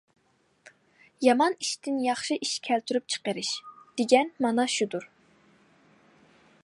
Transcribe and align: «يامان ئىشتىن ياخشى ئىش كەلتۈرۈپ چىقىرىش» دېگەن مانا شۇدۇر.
«يامان 1.25 1.55
ئىشتىن 1.65 1.99
ياخشى 2.05 2.37
ئىش 2.47 2.55
كەلتۈرۈپ 2.69 3.13
چىقىرىش» 3.15 3.53
دېگەن 4.01 4.35
مانا 4.47 4.67
شۇدۇر. 4.79 5.07